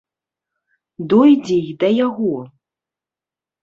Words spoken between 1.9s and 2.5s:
яго!